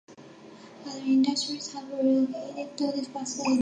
Other 0.83 0.99
industries 1.01 1.71
have 1.73 1.87
relocated 1.91 2.75
to 2.77 2.87
this 2.91 3.07
facility. 3.07 3.59